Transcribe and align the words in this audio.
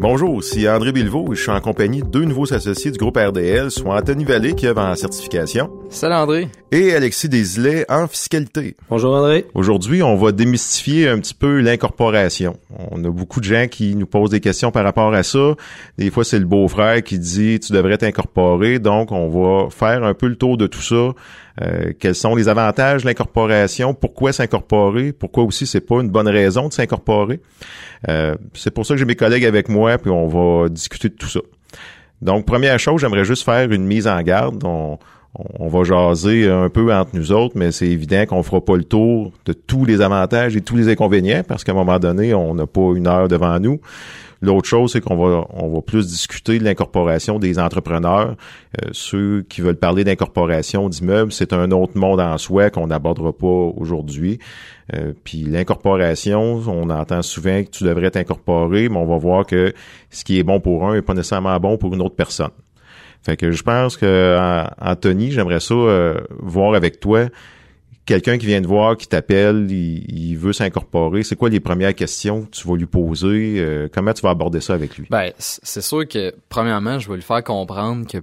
Bonjour, 0.00 0.42
c'est 0.42 0.66
André 0.66 0.92
Bilvaux 0.92 1.30
et 1.30 1.36
je 1.36 1.42
suis 1.42 1.50
en 1.50 1.60
compagnie 1.60 2.00
de 2.00 2.06
deux 2.06 2.24
nouveaux 2.24 2.54
associés 2.54 2.90
du 2.90 2.96
groupe 2.96 3.18
RDL, 3.18 3.70
soit 3.70 3.96
Anthony 3.96 4.24
Vallée 4.24 4.54
qui 4.54 4.66
œuvre 4.66 4.80
en 4.80 4.94
certification. 4.94 5.70
Salut 5.90 6.14
André. 6.14 6.48
Et 6.72 6.94
Alexis 6.94 7.28
Desilets 7.28 7.84
en 7.90 8.08
fiscalité. 8.08 8.78
Bonjour 8.88 9.14
André. 9.14 9.44
Aujourd'hui, 9.52 10.02
on 10.02 10.16
va 10.16 10.32
démystifier 10.32 11.06
un 11.10 11.18
petit 11.18 11.34
peu 11.34 11.60
l'incorporation. 11.60 12.56
On 12.90 13.04
a 13.04 13.10
beaucoup 13.10 13.40
de 13.40 13.44
gens 13.44 13.66
qui 13.70 13.94
nous 13.94 14.06
posent 14.06 14.30
des 14.30 14.40
questions 14.40 14.70
par 14.70 14.84
rapport 14.84 15.12
à 15.12 15.22
ça. 15.22 15.54
Des 15.98 16.10
fois, 16.10 16.24
c'est 16.24 16.38
le 16.38 16.46
beau-frère 16.46 17.02
qui 17.02 17.18
dit 17.18 17.60
tu 17.60 17.74
devrais 17.74 17.98
t'incorporer. 17.98 18.78
Donc, 18.78 19.12
on 19.12 19.28
va 19.28 19.68
faire 19.68 20.02
un 20.02 20.14
peu 20.14 20.28
le 20.28 20.36
tour 20.36 20.56
de 20.56 20.66
tout 20.66 20.80
ça. 20.80 21.10
Euh, 21.60 21.92
quels 21.98 22.14
sont 22.14 22.34
les 22.34 22.48
avantages 22.48 23.02
de 23.02 23.08
l'incorporation? 23.08 23.94
Pourquoi 23.94 24.32
s'incorporer? 24.32 25.12
Pourquoi 25.12 25.44
aussi 25.44 25.66
c'est 25.66 25.80
pas 25.80 26.00
une 26.00 26.08
bonne 26.08 26.28
raison 26.28 26.68
de 26.68 26.72
s'incorporer? 26.72 27.40
Euh, 28.08 28.34
c'est 28.54 28.70
pour 28.70 28.86
ça 28.86 28.94
que 28.94 28.98
j'ai 28.98 29.04
mes 29.04 29.16
collègues 29.16 29.44
avec 29.44 29.68
moi, 29.68 29.98
puis 29.98 30.10
on 30.10 30.26
va 30.26 30.68
discuter 30.68 31.08
de 31.08 31.14
tout 31.14 31.28
ça. 31.28 31.40
Donc, 32.22 32.46
première 32.46 32.78
chose, 32.78 33.00
j'aimerais 33.00 33.24
juste 33.24 33.44
faire 33.44 33.70
une 33.70 33.84
mise 33.84 34.06
en 34.06 34.20
garde. 34.22 34.62
On, 34.64 34.98
on 35.34 35.68
va 35.68 35.84
jaser 35.84 36.48
un 36.48 36.68
peu 36.68 36.92
entre 36.92 37.10
nous 37.14 37.32
autres, 37.32 37.56
mais 37.56 37.72
c'est 37.72 37.86
évident 37.86 38.24
qu'on 38.26 38.42
fera 38.42 38.64
pas 38.64 38.76
le 38.76 38.84
tour 38.84 39.32
de 39.44 39.52
tous 39.52 39.84
les 39.84 40.00
avantages 40.00 40.56
et 40.56 40.60
tous 40.60 40.76
les 40.76 40.88
inconvénients 40.88 41.42
parce 41.46 41.62
qu'à 41.62 41.72
un 41.72 41.76
moment 41.76 41.98
donné, 41.98 42.34
on 42.34 42.54
n'a 42.54 42.66
pas 42.66 42.92
une 42.96 43.06
heure 43.06 43.28
devant 43.28 43.58
nous. 43.60 43.80
L'autre 44.42 44.68
chose, 44.68 44.92
c'est 44.92 45.02
qu'on 45.02 45.16
va, 45.16 45.44
on 45.50 45.68
va 45.68 45.82
plus 45.82 46.06
discuter 46.06 46.58
de 46.58 46.64
l'incorporation 46.64 47.38
des 47.38 47.58
entrepreneurs. 47.58 48.36
Euh, 48.82 48.88
ceux 48.92 49.44
qui 49.48 49.60
veulent 49.60 49.76
parler 49.76 50.02
d'incorporation 50.02 50.88
d'immeubles, 50.88 51.30
c'est 51.30 51.52
un 51.52 51.70
autre 51.72 51.98
monde 51.98 52.20
en 52.20 52.38
soi 52.38 52.70
qu'on 52.70 52.86
n'abordera 52.86 53.32
pas 53.32 53.46
aujourd'hui. 53.46 54.38
Euh, 54.94 55.12
puis 55.24 55.42
l'incorporation, 55.42 56.62
on 56.66 56.88
entend 56.88 57.20
souvent 57.20 57.62
que 57.62 57.68
tu 57.68 57.84
devrais 57.84 58.10
t'incorporer, 58.10 58.88
mais 58.88 58.96
on 58.96 59.06
va 59.06 59.18
voir 59.18 59.44
que 59.44 59.74
ce 60.08 60.24
qui 60.24 60.38
est 60.38 60.42
bon 60.42 60.58
pour 60.58 60.88
un 60.88 60.94
n'est 60.94 61.02
pas 61.02 61.14
nécessairement 61.14 61.58
bon 61.60 61.76
pour 61.76 61.94
une 61.94 62.00
autre 62.00 62.16
personne. 62.16 62.50
Fait 63.22 63.36
que 63.36 63.50
je 63.50 63.62
pense 63.62 63.98
que 63.98 64.38
Anthony, 64.80 65.30
j'aimerais 65.30 65.60
ça 65.60 65.74
euh, 65.74 66.20
voir 66.38 66.74
avec 66.74 67.00
toi 67.00 67.26
quelqu'un 68.10 68.38
qui 68.38 68.46
vient 68.46 68.60
te 68.60 68.66
voir, 68.66 68.96
qui 68.96 69.06
t'appelle, 69.06 69.70
il, 69.70 70.36
veut 70.36 70.52
s'incorporer, 70.52 71.22
c'est 71.22 71.36
quoi 71.36 71.48
les 71.48 71.60
premières 71.60 71.94
questions 71.94 72.42
que 72.42 72.50
tu 72.50 72.66
vas 72.66 72.76
lui 72.76 72.86
poser? 72.86 73.54
Euh, 73.58 73.88
comment 73.92 74.12
tu 74.12 74.22
vas 74.22 74.30
aborder 74.30 74.60
ça 74.60 74.74
avec 74.74 74.98
lui? 74.98 75.06
Ben, 75.10 75.30
c'est 75.38 75.80
sûr 75.80 76.08
que, 76.08 76.34
premièrement, 76.48 76.98
je 76.98 77.08
vais 77.08 77.14
lui 77.14 77.22
faire 77.22 77.44
comprendre 77.44 78.08
que 78.08 78.18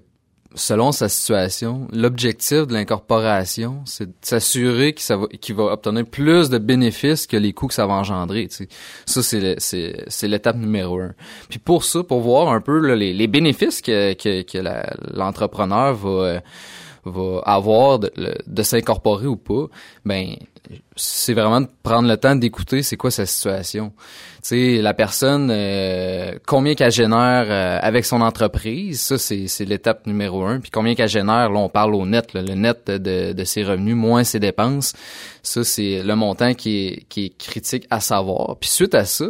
selon 0.55 0.91
sa 0.91 1.07
situation, 1.07 1.87
l'objectif 1.93 2.67
de 2.67 2.73
l'incorporation, 2.73 3.81
c'est 3.85 4.07
de 4.07 4.13
s'assurer 4.21 4.93
qu'il 4.93 5.55
va, 5.55 5.63
obtenir 5.63 6.05
plus 6.05 6.49
de 6.49 6.57
bénéfices 6.57 7.25
que 7.25 7.37
les 7.37 7.53
coûts 7.53 7.67
que 7.67 7.73
ça 7.73 7.85
va 7.85 7.93
engendrer. 7.93 8.49
Ça, 9.05 9.23
c'est 9.23 10.27
l'étape 10.27 10.57
numéro 10.57 10.99
un. 10.99 11.13
Puis 11.47 11.59
pour 11.59 11.85
ça, 11.85 12.03
pour 12.03 12.19
voir 12.19 12.49
un 12.49 12.59
peu 12.59 12.93
les, 12.93 13.27
bénéfices 13.27 13.81
que, 13.81 14.13
que, 14.13 15.15
l'entrepreneur 15.15 15.95
va... 15.95 16.09
Euh, 16.09 16.39
va 17.09 17.41
avoir 17.45 17.99
de, 17.99 18.63
s'incorporer 18.63 19.27
ou 19.27 19.37
pas, 19.37 19.67
ben 20.05 20.35
c'est 20.95 21.33
vraiment 21.33 21.61
de 21.61 21.67
prendre 21.83 22.09
le 22.09 22.17
temps 22.17 22.35
d'écouter 22.35 22.81
c'est 22.81 22.97
quoi 22.97 23.11
sa 23.11 23.25
situation. 23.25 23.93
Tu 24.43 24.75
sais, 24.75 24.81
la 24.81 24.93
personne, 24.93 25.49
euh, 25.51 26.33
combien 26.45 26.75
qu'elle 26.75 26.91
génère 26.91 27.45
euh, 27.49 27.79
avec 27.81 28.05
son 28.05 28.21
entreprise, 28.21 28.99
ça 28.99 29.17
c'est, 29.17 29.47
l'étape 29.65 30.05
numéro 30.07 30.43
un. 30.43 30.59
Puis 30.59 30.71
combien 30.71 30.95
qu'elle 30.95 31.09
génère, 31.09 31.49
là 31.49 31.59
on 31.59 31.69
parle 31.69 31.95
au 31.95 32.05
net, 32.05 32.33
le 32.33 32.41
net 32.41 32.89
de, 32.89 33.33
de 33.33 33.43
ses 33.43 33.63
revenus 33.63 33.95
moins 33.95 34.23
ses 34.23 34.39
dépenses. 34.39 34.93
Ça 35.43 35.63
c'est 35.63 36.03
le 36.03 36.15
montant 36.15 36.53
qui 36.53 36.87
est, 36.87 37.03
qui 37.09 37.25
est 37.25 37.37
critique 37.37 37.87
à 37.89 37.99
savoir. 37.99 38.57
Puis 38.59 38.69
suite 38.69 38.95
à 38.95 39.05
ça, 39.05 39.25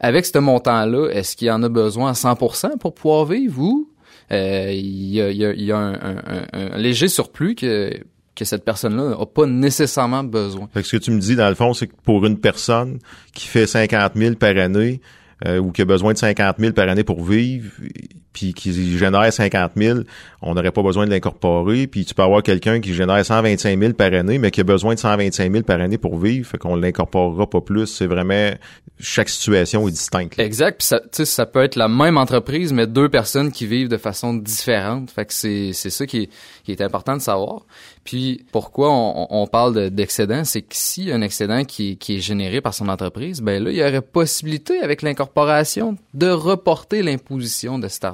avec 0.00 0.26
ce 0.26 0.38
montant-là, 0.38 1.08
est-ce 1.10 1.36
qu'il 1.36 1.50
en 1.50 1.62
a 1.62 1.68
besoin 1.68 2.10
à 2.10 2.14
100% 2.14 2.78
pour 2.78 2.94
pouvoir 2.94 3.24
vivre 3.24 3.60
ou 3.60 3.88
il 4.30 5.14
y 5.14 5.20
a, 5.20 5.30
y 5.30 5.72
a 5.72 5.78
un, 5.78 6.76
léger 6.78 7.08
surplus 7.08 7.54
que 7.54 7.92
que 8.34 8.44
cette 8.44 8.64
personne-là 8.64 9.16
n'a 9.18 9.26
pas 9.26 9.46
nécessairement 9.46 10.22
besoin. 10.22 10.68
Fait 10.72 10.82
que 10.82 10.86
ce 10.86 10.96
que 10.96 11.02
tu 11.02 11.10
me 11.10 11.18
dis, 11.18 11.34
dans 11.34 11.48
le 11.48 11.56
fond, 11.56 11.74
c'est 11.74 11.88
que 11.88 11.94
pour 12.04 12.24
une 12.24 12.38
personne 12.38 13.00
qui 13.34 13.48
fait 13.48 13.66
50 13.66 14.12
000 14.14 14.36
par 14.36 14.56
année, 14.56 15.00
euh, 15.46 15.58
ou 15.58 15.72
qui 15.72 15.82
a 15.82 15.84
besoin 15.84 16.12
de 16.12 16.18
50 16.18 16.56
000 16.58 16.72
par 16.72 16.88
année 16.88 17.02
pour 17.02 17.24
vivre, 17.24 17.68
puis 18.32 18.54
qui 18.54 18.96
génère 18.98 19.32
50 19.32 19.72
000, 19.76 20.00
on 20.42 20.54
n'aurait 20.54 20.70
pas 20.70 20.82
besoin 20.82 21.06
de 21.06 21.10
l'incorporer. 21.10 21.86
Puis 21.86 22.04
tu 22.04 22.14
peux 22.14 22.22
avoir 22.22 22.42
quelqu'un 22.42 22.80
qui 22.80 22.94
génère 22.94 23.24
125 23.24 23.78
000 23.78 23.92
par 23.94 24.12
année, 24.12 24.38
mais 24.38 24.50
qui 24.50 24.60
a 24.60 24.64
besoin 24.64 24.94
de 24.94 25.00
125 25.00 25.50
000 25.50 25.64
par 25.64 25.80
année 25.80 25.98
pour 25.98 26.18
vivre, 26.18 26.46
fait 26.48 26.58
qu'on 26.58 26.76
l'incorporera 26.76 27.48
pas 27.48 27.60
plus. 27.60 27.86
C'est 27.86 28.06
vraiment 28.06 28.52
chaque 29.00 29.28
situation 29.28 29.86
est 29.88 29.92
distincte. 29.92 30.38
Exact. 30.38 30.78
Puis 30.78 31.26
ça, 31.26 31.46
peut 31.46 31.62
être 31.62 31.76
la 31.76 31.88
même 31.88 32.16
entreprise, 32.16 32.72
mais 32.72 32.86
deux 32.86 33.08
personnes 33.08 33.52
qui 33.52 33.66
vivent 33.66 33.88
de 33.88 33.96
façon 33.96 34.34
différente. 34.34 35.10
Fait 35.10 35.24
que 35.24 35.32
c'est 35.32 35.72
c'est 35.72 35.90
ça 35.90 36.06
qui 36.06 36.28
est, 36.68 36.80
important 36.80 37.16
de 37.16 37.22
savoir. 37.22 37.62
Puis 38.04 38.44
pourquoi 38.52 38.90
on, 38.90 39.46
parle 39.46 39.90
d'excédent, 39.90 40.44
c'est 40.44 40.62
que 40.62 40.74
si 40.74 41.10
un 41.10 41.22
excédent 41.22 41.64
qui, 41.64 41.98
est 42.08 42.20
généré 42.20 42.60
par 42.60 42.72
son 42.72 42.88
entreprise, 42.88 43.40
ben 43.40 43.62
là 43.62 43.70
il 43.70 43.76
y 43.76 43.82
aurait 43.82 44.00
possibilité 44.00 44.80
avec 44.80 45.02
l'incorporation 45.02 45.96
de 46.14 46.28
reporter 46.28 47.02
l'imposition 47.02 47.78
de 47.78 47.88
cet 47.88 48.04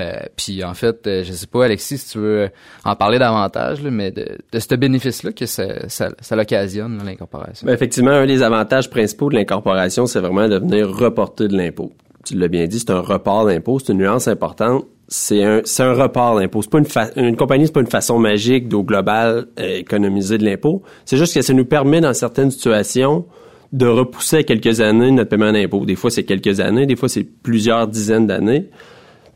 Euh, 0.00 0.12
puis 0.36 0.64
en 0.64 0.74
fait, 0.74 1.06
euh, 1.06 1.22
je 1.22 1.32
sais 1.32 1.46
pas 1.46 1.66
Alexis 1.66 1.98
si 1.98 2.12
tu 2.12 2.18
veux 2.18 2.48
en 2.84 2.96
parler 2.96 3.20
davantage, 3.20 3.80
mais 3.82 4.10
de, 4.10 4.38
ce 4.52 4.74
bénéfice-là 4.74 5.30
que 5.32 5.46
ça, 5.46 5.88
ça, 5.88 6.10
ça 6.20 6.34
l'occasionne 6.34 7.00
l'incorporation. 7.04 7.64
Ben, 7.64 7.74
effectivement, 7.74 8.10
un 8.10 8.26
des 8.26 8.42
avantages 8.42 8.90
principaux 8.90 9.30
de 9.30 9.36
l'incorporation, 9.36 10.06
c'est 10.06 10.18
vraiment 10.18 10.48
de 10.48 10.58
venir 10.58 10.90
reporter 10.90 11.46
de 11.46 11.56
l'impôt. 11.56 11.92
Tu 12.24 12.34
l'as 12.34 12.48
bien 12.48 12.66
dit, 12.66 12.80
c'est 12.80 12.90
un 12.90 13.00
report 13.00 13.46
d'impôt, 13.46 13.78
c'est 13.78 13.92
une 13.92 13.98
nuance 13.98 14.26
importante 14.26 14.84
c'est 15.08 15.42
un, 15.42 15.92
report 15.92 16.38
d'impôt. 16.38 16.62
C'est 16.62 16.70
pas 16.70 16.78
une, 16.78 17.24
une 17.24 17.36
compagnie, 17.36 17.66
c'est 17.66 17.72
pas 17.72 17.80
une 17.80 17.86
façon 17.86 18.18
magique 18.18 18.68
d'au 18.68 18.82
global 18.82 19.46
euh, 19.58 19.76
économiser 19.76 20.38
de 20.38 20.44
l'impôt. 20.44 20.82
C'est 21.04 21.16
juste 21.16 21.34
que 21.34 21.42
ça 21.42 21.52
nous 21.52 21.64
permet, 21.64 22.00
dans 22.00 22.14
certaines 22.14 22.50
situations, 22.50 23.26
de 23.74 23.86
repousser 23.86 24.36
à 24.38 24.42
quelques 24.44 24.80
années 24.80 25.10
notre 25.10 25.30
paiement 25.30 25.52
d'impôt. 25.52 25.84
Des 25.84 25.96
fois, 25.96 26.08
c'est 26.08 26.22
quelques 26.22 26.60
années, 26.60 26.86
des 26.86 26.94
fois, 26.94 27.08
c'est 27.08 27.24
plusieurs 27.24 27.88
dizaines 27.88 28.28
d'années. 28.28 28.68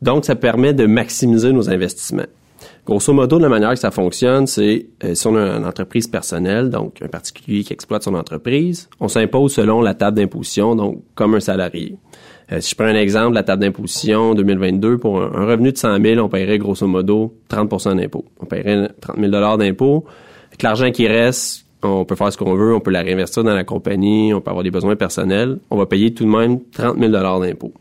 Donc, 0.00 0.24
ça 0.24 0.36
permet 0.36 0.72
de 0.72 0.86
maximiser 0.86 1.52
nos 1.52 1.68
investissements. 1.68 2.26
Grosso 2.86 3.12
modo, 3.12 3.40
la 3.40 3.48
manière 3.48 3.70
que 3.70 3.78
ça 3.80 3.90
fonctionne, 3.90 4.46
c'est 4.46 4.86
euh, 5.02 5.14
si 5.14 5.26
on 5.26 5.34
a 5.34 5.40
une 5.40 5.66
entreprise 5.66 6.06
personnelle, 6.06 6.70
donc 6.70 7.02
un 7.02 7.08
particulier 7.08 7.64
qui 7.64 7.72
exploite 7.72 8.04
son 8.04 8.14
entreprise, 8.14 8.88
on 9.00 9.08
s'impose 9.08 9.52
selon 9.54 9.82
la 9.82 9.94
table 9.94 10.16
d'imposition, 10.16 10.76
donc 10.76 11.02
comme 11.16 11.34
un 11.34 11.40
salarié. 11.40 11.96
Euh, 12.52 12.60
si 12.60 12.70
je 12.70 12.74
prends 12.76 12.86
un 12.86 12.94
exemple, 12.94 13.34
la 13.34 13.42
table 13.42 13.62
d'imposition 13.62 14.34
2022, 14.34 14.98
pour 14.98 15.20
un, 15.20 15.46
revenu 15.46 15.72
de 15.72 15.76
100 15.76 16.00
000, 16.00 16.24
on 16.24 16.28
paierait 16.28 16.58
grosso 16.58 16.86
modo 16.86 17.34
30% 17.50 17.96
d'impôt. 17.96 18.24
On 18.40 18.46
paierait 18.46 18.88
30 19.00 19.18
000 19.18 19.56
d'impôt. 19.58 20.04
L'argent 20.62 20.90
qui 20.90 21.06
reste, 21.08 21.66
on 21.82 22.04
peut 22.04 22.16
faire 22.16 22.32
ce 22.32 22.38
qu'on 22.38 22.54
veut, 22.54 22.74
on 22.74 22.80
peut 22.80 22.90
la 22.90 23.02
réinvestir 23.02 23.44
dans 23.44 23.54
la 23.54 23.64
compagnie, 23.64 24.34
on 24.34 24.40
peut 24.40 24.50
avoir 24.50 24.64
des 24.64 24.70
besoins 24.70 24.96
personnels. 24.96 25.58
On 25.70 25.76
va 25.76 25.86
payer 25.86 26.12
tout 26.12 26.24
de 26.24 26.30
même 26.30 26.60
30 26.72 26.98
000 26.98 27.10
d'impôt. 27.10 27.72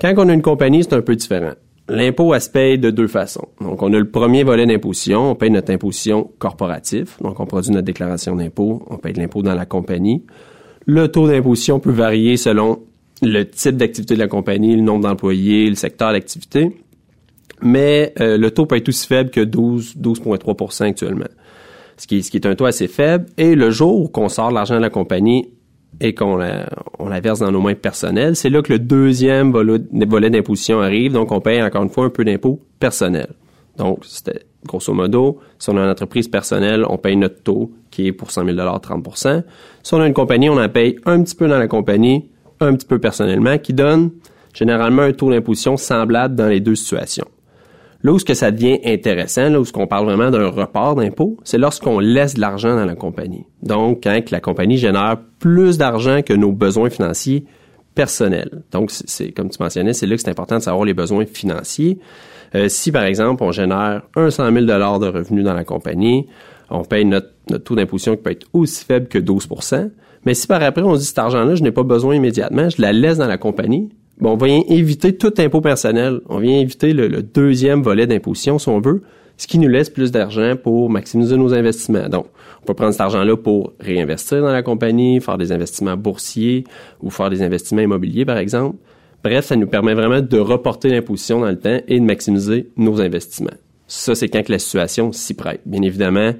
Quand 0.00 0.14
on 0.16 0.28
a 0.28 0.32
une 0.32 0.42
compagnie, 0.42 0.82
c'est 0.82 0.94
un 0.94 1.02
peu 1.02 1.14
différent. 1.14 1.52
L'impôt, 1.88 2.32
elle 2.32 2.40
se 2.40 2.48
paye 2.48 2.78
de 2.78 2.90
deux 2.90 3.08
façons. 3.08 3.48
Donc, 3.60 3.82
on 3.82 3.92
a 3.92 3.98
le 3.98 4.08
premier 4.08 4.44
volet 4.44 4.66
d'imposition. 4.66 5.32
On 5.32 5.34
paye 5.34 5.50
notre 5.50 5.72
imposition 5.72 6.30
corporative. 6.38 7.16
Donc, 7.20 7.38
on 7.38 7.46
produit 7.46 7.70
notre 7.70 7.84
déclaration 7.84 8.34
d'impôt. 8.34 8.82
On 8.88 8.96
paye 8.96 9.12
de 9.12 9.20
l'impôt 9.20 9.42
dans 9.42 9.54
la 9.54 9.66
compagnie. 9.66 10.24
Le 10.86 11.08
taux 11.08 11.28
d'imposition 11.28 11.80
peut 11.80 11.90
varier 11.90 12.36
selon 12.36 12.80
le 13.20 13.44
type 13.44 13.76
d'activité 13.76 14.14
de 14.14 14.18
la 14.18 14.28
compagnie, 14.28 14.74
le 14.74 14.82
nombre 14.82 15.02
d'employés, 15.02 15.68
le 15.68 15.74
secteur 15.74 16.12
d'activité. 16.12 16.70
Mais 17.60 18.12
euh, 18.20 18.36
le 18.36 18.50
taux 18.50 18.66
peut 18.66 18.76
être 18.76 18.88
aussi 18.88 19.06
faible 19.06 19.30
que 19.30 19.40
12, 19.40 19.96
12,3% 19.96 20.84
actuellement. 20.84 21.26
Ce 22.02 22.08
qui, 22.08 22.24
ce 22.24 22.32
qui 22.32 22.36
est 22.36 22.46
un 22.46 22.56
taux 22.56 22.64
assez 22.64 22.88
faible. 22.88 23.26
Et 23.38 23.54
le 23.54 23.70
jour 23.70 24.10
qu'on 24.10 24.28
sort 24.28 24.50
l'argent 24.50 24.74
de 24.74 24.80
la 24.80 24.90
compagnie 24.90 25.50
et 26.00 26.16
qu'on 26.16 26.34
la, 26.34 26.68
on 26.98 27.08
la 27.08 27.20
verse 27.20 27.38
dans 27.38 27.52
nos 27.52 27.60
mains 27.60 27.76
personnelles, 27.76 28.34
c'est 28.34 28.50
là 28.50 28.60
que 28.60 28.72
le 28.72 28.80
deuxième 28.80 29.52
volet, 29.52 30.28
d'imposition 30.28 30.80
arrive. 30.80 31.12
Donc, 31.12 31.30
on 31.30 31.40
paye 31.40 31.62
encore 31.62 31.84
une 31.84 31.90
fois 31.90 32.06
un 32.06 32.10
peu 32.10 32.24
d'impôt 32.24 32.58
personnel. 32.80 33.28
Donc, 33.76 34.00
c'était 34.04 34.40
grosso 34.66 34.92
modo, 34.92 35.38
si 35.60 35.70
on 35.70 35.76
a 35.76 35.80
une 35.80 35.90
entreprise 35.90 36.26
personnelle, 36.26 36.84
on 36.88 36.98
paye 36.98 37.14
notre 37.14 37.40
taux 37.44 37.70
qui 37.92 38.08
est 38.08 38.12
pour 38.12 38.32
100 38.32 38.46
000 38.46 38.56
30% 38.56 39.44
Si 39.84 39.94
on 39.94 40.00
a 40.00 40.06
une 40.08 40.12
compagnie, 40.12 40.50
on 40.50 40.60
en 40.60 40.68
paye 40.68 40.96
un 41.06 41.22
petit 41.22 41.36
peu 41.36 41.46
dans 41.46 41.58
la 41.58 41.68
compagnie, 41.68 42.28
un 42.58 42.74
petit 42.74 42.86
peu 42.86 42.98
personnellement, 42.98 43.58
qui 43.58 43.74
donne 43.74 44.10
généralement 44.52 45.02
un 45.02 45.12
taux 45.12 45.30
d'imposition 45.30 45.76
semblable 45.76 46.34
dans 46.34 46.48
les 46.48 46.58
deux 46.58 46.74
situations. 46.74 47.28
Là 48.02 48.12
où 48.12 48.18
ce 48.18 48.24
que 48.24 48.34
ça 48.34 48.50
devient 48.50 48.80
intéressant, 48.84 49.48
là 49.48 49.60
où 49.60 49.64
ce 49.64 49.72
qu'on 49.72 49.86
parle 49.86 50.06
vraiment 50.06 50.30
d'un 50.30 50.48
report 50.48 50.96
d'impôt, 50.96 51.36
c'est 51.44 51.58
lorsqu'on 51.58 52.00
laisse 52.00 52.34
de 52.34 52.40
l'argent 52.40 52.74
dans 52.74 52.84
la 52.84 52.96
compagnie. 52.96 53.44
Donc, 53.62 54.00
quand 54.02 54.30
la 54.30 54.40
compagnie 54.40 54.76
génère 54.76 55.18
plus 55.38 55.78
d'argent 55.78 56.22
que 56.22 56.32
nos 56.32 56.52
besoins 56.52 56.90
financiers 56.90 57.44
personnels. 57.94 58.62
Donc, 58.72 58.90
c'est 58.90 59.32
comme 59.32 59.50
tu 59.50 59.62
mentionnais, 59.62 59.92
c'est 59.92 60.06
là 60.06 60.16
que 60.16 60.22
c'est 60.22 60.30
important 60.30 60.56
de 60.56 60.62
savoir 60.62 60.84
les 60.84 60.94
besoins 60.94 61.26
financiers. 61.26 61.98
Euh, 62.54 62.68
si, 62.68 62.90
par 62.90 63.04
exemple, 63.04 63.42
on 63.42 63.52
génère 63.52 64.02
100 64.16 64.30
000 64.30 64.64
de 64.64 65.06
revenus 65.06 65.44
dans 65.44 65.54
la 65.54 65.64
compagnie, 65.64 66.26
on 66.70 66.84
paye 66.84 67.04
notre, 67.04 67.28
notre 67.50 67.64
taux 67.64 67.76
d'imposition 67.76 68.16
qui 68.16 68.22
peut 68.22 68.30
être 68.30 68.46
aussi 68.52 68.84
faible 68.84 69.08
que 69.08 69.18
12% 69.18 69.90
mais 70.24 70.34
si 70.34 70.46
par 70.46 70.62
après 70.62 70.82
on 70.82 70.94
dit 70.94 71.04
cet 71.04 71.18
argent-là, 71.18 71.54
je 71.54 71.62
n'ai 71.62 71.72
pas 71.72 71.82
besoin 71.82 72.14
immédiatement, 72.14 72.68
je 72.68 72.80
la 72.80 72.92
laisse 72.92 73.18
dans 73.18 73.26
la 73.26 73.38
compagnie, 73.38 73.90
bon, 74.22 74.32
on 74.32 74.36
va 74.36 74.48
éviter 74.48 75.16
tout 75.16 75.34
impôt 75.38 75.60
personnel. 75.60 76.20
On 76.28 76.38
vient 76.38 76.58
éviter 76.58 76.92
le, 76.92 77.22
deuxième 77.22 77.82
volet 77.82 78.06
d'imposition, 78.06 78.58
si 78.58 78.68
on 78.68 78.80
veut, 78.80 79.02
ce 79.36 79.46
qui 79.46 79.58
nous 79.58 79.68
laisse 79.68 79.90
plus 79.90 80.12
d'argent 80.12 80.54
pour 80.56 80.88
maximiser 80.88 81.36
nos 81.36 81.52
investissements. 81.52 82.08
Donc, 82.08 82.26
on 82.62 82.66
peut 82.66 82.74
prendre 82.74 82.92
cet 82.92 83.00
argent-là 83.00 83.36
pour 83.36 83.72
réinvestir 83.80 84.40
dans 84.40 84.52
la 84.52 84.62
compagnie, 84.62 85.20
faire 85.20 85.38
des 85.38 85.50
investissements 85.50 85.96
boursiers 85.96 86.64
ou 87.02 87.10
faire 87.10 87.28
des 87.30 87.42
investissements 87.42 87.82
immobiliers, 87.82 88.24
par 88.24 88.38
exemple. 88.38 88.76
Bref, 89.24 89.46
ça 89.46 89.56
nous 89.56 89.66
permet 89.66 89.94
vraiment 89.94 90.20
de 90.20 90.38
reporter 90.38 90.88
l'imposition 90.88 91.40
dans 91.40 91.50
le 91.50 91.58
temps 91.58 91.80
et 91.86 91.98
de 91.98 92.04
maximiser 92.04 92.68
nos 92.76 93.00
investissements. 93.00 93.50
Ça, 93.88 94.14
c'est 94.14 94.28
quand 94.28 94.42
que 94.42 94.52
la 94.52 94.58
situation 94.58 95.12
s'y 95.12 95.34
prête. 95.34 95.60
Bien 95.66 95.82
évidemment, 95.82 96.32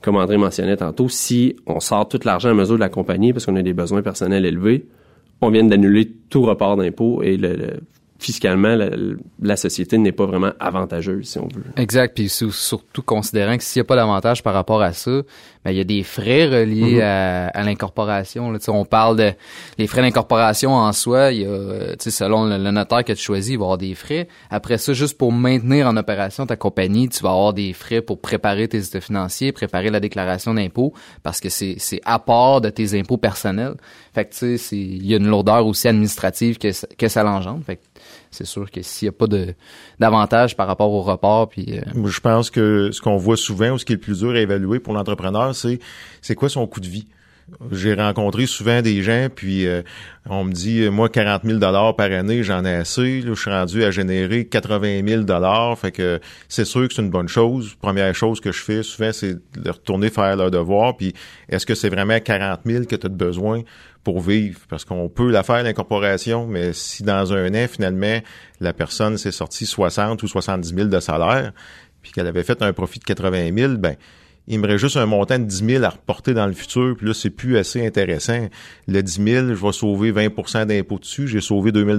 comme 0.00 0.16
André 0.16 0.36
mentionnait 0.36 0.76
tantôt, 0.76 1.08
si 1.08 1.56
on 1.66 1.80
sort 1.80 2.08
tout 2.08 2.20
l'argent 2.24 2.50
à 2.50 2.54
mesure 2.54 2.76
de 2.76 2.80
la 2.80 2.88
compagnie 2.88 3.32
parce 3.32 3.46
qu'on 3.46 3.56
a 3.56 3.62
des 3.62 3.72
besoins 3.72 4.02
personnels 4.02 4.44
élevés, 4.44 4.86
on 5.40 5.50
vient 5.50 5.64
d'annuler 5.64 6.10
tout 6.30 6.42
report 6.42 6.76
d'impôt 6.76 7.22
et 7.22 7.36
le, 7.36 7.80
fiscalement, 8.18 8.76
la, 9.40 9.56
société 9.56 9.98
n'est 9.98 10.12
pas 10.12 10.26
vraiment 10.26 10.52
avantageuse, 10.58 11.28
si 11.28 11.38
on 11.38 11.48
veut. 11.48 11.64
Exact. 11.76 12.14
Puis 12.14 12.28
surtout 12.28 13.02
considérant 13.02 13.56
que 13.56 13.62
s'il 13.62 13.80
n'y 13.80 13.86
a 13.86 13.88
pas 13.88 13.96
d'avantage 13.96 14.42
par 14.42 14.54
rapport 14.54 14.82
à 14.82 14.92
ça, 14.92 15.22
ben, 15.64 15.72
il 15.72 15.76
y 15.76 15.80
a 15.80 15.84
des 15.84 16.02
frais 16.02 16.46
reliés 16.46 17.00
mm-hmm. 17.00 17.50
à, 17.52 17.62
l'incorporation. 17.64 18.52
On 18.68 18.84
parle 18.84 19.16
de 19.16 19.32
les 19.78 19.86
frais 19.86 20.02
d'incorporation 20.02 20.74
en 20.74 20.92
soi. 20.92 21.32
Il 21.32 21.42
y 21.42 21.44
a, 21.44 21.96
selon 21.98 22.46
le, 22.46 22.70
notaire 22.70 23.04
que 23.04 23.12
tu 23.12 23.22
choisis, 23.22 23.52
il 23.52 23.58
va 23.58 23.62
y 23.62 23.64
avoir 23.64 23.78
des 23.78 23.94
frais. 23.94 24.28
Après 24.50 24.78
ça, 24.78 24.92
juste 24.92 25.18
pour 25.18 25.32
maintenir 25.32 25.86
en 25.86 25.96
opération 25.96 26.46
ta 26.46 26.56
compagnie, 26.56 27.08
tu 27.08 27.22
vas 27.22 27.30
avoir 27.30 27.52
des 27.52 27.72
frais 27.72 28.00
pour 28.00 28.20
préparer 28.20 28.68
tes 28.68 28.78
états 28.78 29.00
financiers, 29.00 29.52
préparer 29.52 29.90
la 29.90 30.00
déclaration 30.00 30.54
d'impôt, 30.54 30.92
parce 31.22 31.40
que 31.40 31.48
c'est 31.48 32.00
à 32.04 32.18
part 32.18 32.60
de 32.60 32.70
tes 32.70 32.98
impôts 32.98 33.18
personnels. 33.18 33.74
Fait 34.14 34.24
que 34.24 34.34
tu 34.34 34.58
sais, 34.58 34.76
il 34.76 35.06
y 35.06 35.14
a 35.14 35.18
une 35.18 35.26
lourdeur 35.26 35.66
aussi 35.66 35.88
administrative 35.88 36.58
que, 36.58 36.68
que 36.96 37.08
ça 37.08 37.22
l'engendre. 37.22 37.64
Fait 37.64 37.76
que 37.76 37.82
c'est 38.30 38.46
sûr 38.46 38.70
que 38.70 38.82
s'il 38.82 39.06
n'y 39.06 39.10
a 39.10 39.12
pas 39.12 39.26
de 39.26 39.54
d'avantage 39.98 40.56
par 40.56 40.66
rapport 40.66 40.90
au 40.90 41.02
report, 41.02 41.48
puis. 41.48 41.78
Euh, 41.78 42.06
je 42.06 42.20
pense 42.20 42.50
que 42.50 42.90
ce 42.92 43.00
qu'on 43.00 43.16
voit 43.16 43.36
souvent 43.36 43.70
ou 43.70 43.78
ce 43.78 43.84
qui 43.84 43.92
est 43.92 43.96
le 43.96 44.00
plus 44.00 44.20
dur 44.20 44.30
à 44.30 44.40
évaluer 44.40 44.80
pour 44.80 44.94
l'entrepreneur, 44.94 45.54
c'est 45.54 45.78
c'est 46.22 46.34
quoi 46.34 46.48
son 46.48 46.66
coût 46.66 46.80
de 46.80 46.86
vie? 46.86 47.06
J'ai 47.70 47.94
rencontré 47.94 48.46
souvent 48.46 48.82
des 48.82 49.04
gens, 49.04 49.28
puis 49.32 49.68
euh, 49.68 49.82
on 50.28 50.42
me 50.42 50.52
dit, 50.52 50.88
moi, 50.90 51.08
40 51.08 51.44
000 51.44 51.58
dollars 51.60 51.94
par 51.94 52.10
année, 52.10 52.42
j'en 52.42 52.64
ai 52.64 52.74
assez. 52.74 53.20
Là, 53.20 53.34
je 53.34 53.40
suis 53.40 53.50
rendu 53.50 53.84
à 53.84 53.92
générer 53.92 54.46
80 54.46 55.06
000 55.06 55.22
dollars. 55.22 55.78
Fait 55.78 55.92
que 55.92 56.18
c'est 56.48 56.64
sûr 56.64 56.88
que 56.88 56.94
c'est 56.94 57.02
une 57.02 57.10
bonne 57.10 57.28
chose. 57.28 57.76
Première 57.80 58.12
chose 58.16 58.40
que 58.40 58.50
je 58.50 58.60
fais 58.60 58.82
souvent, 58.82 59.12
c'est 59.12 59.34
de 59.34 59.70
retourner 59.70 60.10
faire 60.10 60.34
leur 60.34 60.50
devoir. 60.50 60.96
Puis 60.96 61.14
est-ce 61.48 61.64
que 61.64 61.76
c'est 61.76 61.88
vraiment 61.88 62.18
40 62.18 62.60
000 62.66 62.84
que 62.84 62.96
tu 62.96 63.06
as 63.06 63.10
besoin 63.10 63.62
pour 64.06 64.20
vivre? 64.20 64.60
Parce 64.68 64.84
qu'on 64.84 65.08
peut 65.08 65.32
la 65.32 65.42
faire, 65.42 65.64
l'incorporation, 65.64 66.46
mais 66.46 66.72
si 66.72 67.02
dans 67.02 67.32
un 67.32 67.52
an, 67.54 67.66
finalement, 67.68 68.20
la 68.60 68.72
personne 68.72 69.18
s'est 69.18 69.32
sortie 69.32 69.66
60 69.66 70.22
ou 70.22 70.28
70 70.28 70.76
000 70.76 70.86
de 70.86 71.00
salaire, 71.00 71.52
puis 72.02 72.12
qu'elle 72.12 72.28
avait 72.28 72.44
fait 72.44 72.62
un 72.62 72.72
profit 72.72 73.00
de 73.00 73.04
80 73.04 73.50
000, 73.52 73.72
ben 73.78 73.96
il 74.46 74.60
me 74.60 74.68
reste 74.68 74.78
juste 74.78 74.96
un 74.96 75.06
montant 75.06 75.40
de 75.40 75.44
10 75.44 75.64
000 75.66 75.82
à 75.82 75.88
reporter 75.88 76.34
dans 76.34 76.46
le 76.46 76.52
futur, 76.52 76.94
puis 76.96 77.08
là, 77.08 77.14
c'est 77.14 77.30
plus 77.30 77.58
assez 77.58 77.84
intéressant. 77.84 78.46
Le 78.86 79.02
10 79.02 79.24
000, 79.24 79.46
je 79.48 79.54
vais 79.54 79.72
sauver 79.72 80.12
20% 80.12 80.66
d'impôts 80.66 81.00
dessus, 81.00 81.26
j'ai 81.26 81.40
sauvé 81.40 81.72
2 81.72 81.98